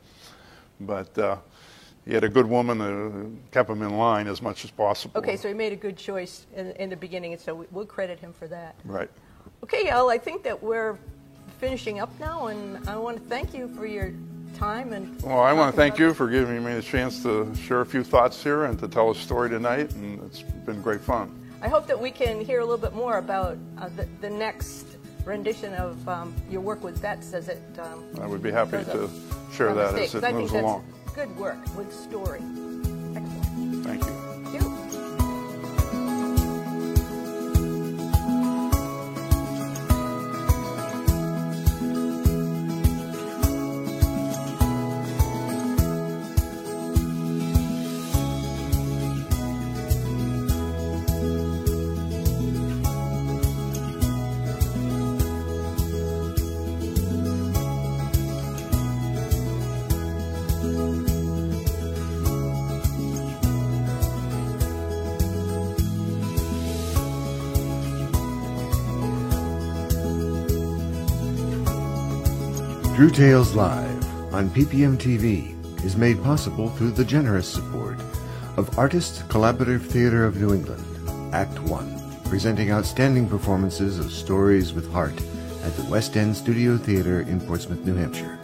But 0.80 1.16
uh, 1.18 1.36
he 2.04 2.12
had 2.14 2.24
a 2.24 2.28
good 2.28 2.46
woman 2.46 2.78
that 2.78 3.30
kept 3.50 3.68
him 3.70 3.82
in 3.82 3.96
line 3.96 4.26
as 4.26 4.40
much 4.42 4.64
as 4.64 4.70
possible. 4.70 5.18
Okay, 5.18 5.36
so 5.36 5.48
he 5.48 5.54
made 5.54 5.72
a 5.72 5.76
good 5.76 5.96
choice 5.96 6.46
in, 6.54 6.70
in 6.72 6.90
the 6.90 6.96
beginning, 6.96 7.32
and 7.32 7.40
so 7.40 7.54
we- 7.54 7.66
we'll 7.70 7.86
credit 7.86 8.18
him 8.20 8.32
for 8.32 8.46
that. 8.48 8.74
Right. 8.84 9.10
Okay, 9.62 9.88
Al, 9.88 10.10
I 10.10 10.18
think 10.18 10.42
that 10.44 10.62
we're 10.62 10.98
finishing 11.58 12.00
up 12.00 12.10
now, 12.20 12.48
and 12.48 12.88
I 12.88 12.96
want 12.96 13.18
to 13.18 13.22
thank 13.24 13.54
you 13.54 13.68
for 13.68 13.86
your 13.86 14.12
time 14.56 14.92
and. 14.92 15.20
Well, 15.22 15.40
I 15.40 15.52
want 15.52 15.74
to 15.74 15.76
thank 15.76 15.98
you 15.98 16.14
for 16.14 16.28
giving 16.28 16.64
me 16.64 16.74
the 16.74 16.82
chance 16.82 17.22
to 17.22 17.54
share 17.56 17.80
a 17.80 17.86
few 17.86 18.04
thoughts 18.04 18.42
here 18.42 18.64
and 18.64 18.78
to 18.78 18.88
tell 18.88 19.10
a 19.10 19.14
story 19.14 19.50
tonight, 19.50 19.92
and 19.94 20.22
it's 20.24 20.42
been 20.42 20.80
great 20.82 21.00
fun. 21.00 21.32
I 21.62 21.68
hope 21.68 21.86
that 21.86 22.00
we 22.00 22.10
can 22.10 22.40
hear 22.44 22.60
a 22.60 22.64
little 22.64 22.78
bit 22.78 22.94
more 22.94 23.18
about 23.18 23.56
uh, 23.78 23.88
the, 23.96 24.06
the 24.20 24.30
next 24.30 24.86
rendition 25.24 25.74
of 25.74 26.08
um, 26.08 26.34
your 26.48 26.60
work 26.60 26.84
with 26.84 26.98
vets 26.98 27.32
as 27.32 27.48
it 27.48 27.60
um, 27.80 28.04
I 28.20 28.26
would 28.26 28.42
be 28.42 28.52
happy 28.52 28.84
to 28.84 29.10
share 29.52 29.74
that 29.74 29.94
as 29.96 30.14
it 30.14 30.18
I 30.18 30.28
think 30.28 30.38
moves 30.38 30.52
that's 30.52 30.62
along. 30.62 30.84
Good 31.14 31.36
work 31.36 31.76
with 31.76 31.92
story. 31.92 32.40
Excellent. 33.16 33.84
Thank 33.84 34.04
you. 34.04 34.25
True 72.96 73.10
Tales 73.10 73.52
Live 73.54 74.04
on 74.32 74.48
PPM 74.48 74.96
TV 74.96 75.52
is 75.84 75.98
made 75.98 76.22
possible 76.22 76.70
through 76.70 76.92
the 76.92 77.04
generous 77.04 77.46
support 77.46 78.00
of 78.56 78.78
Artists 78.78 79.20
Collaborative 79.24 79.82
Theater 79.82 80.24
of 80.24 80.40
New 80.40 80.54
England, 80.54 80.82
Act 81.34 81.58
1, 81.58 82.22
presenting 82.24 82.72
outstanding 82.72 83.28
performances 83.28 83.98
of 83.98 84.10
stories 84.10 84.72
with 84.72 84.90
heart 84.90 85.12
at 85.62 85.76
the 85.76 85.84
West 85.90 86.16
End 86.16 86.34
Studio 86.34 86.78
Theater 86.78 87.20
in 87.20 87.38
Portsmouth, 87.38 87.84
New 87.84 87.96
Hampshire. 87.96 88.38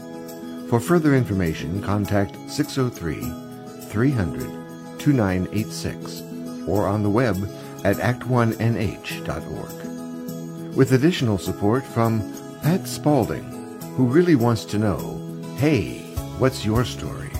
For 0.68 0.80
further 0.80 1.14
information, 1.16 1.80
contact 1.80 2.36
603 2.50 3.22
300 3.88 4.98
2986 4.98 6.22
or 6.68 6.86
on 6.86 7.02
the 7.02 7.08
web 7.08 7.36
at 7.84 7.96
act1nh.org. 7.96 8.36
With 10.76 10.92
additional 10.92 11.38
support 11.38 11.86
from 11.86 12.20
Pat 12.62 12.86
Spaulding, 12.86 13.61
who 13.96 14.06
really 14.06 14.34
wants 14.34 14.64
to 14.66 14.78
know 14.78 15.18
hey, 15.56 15.98
what's 16.38 16.64
your 16.64 16.84
story? 16.84 17.31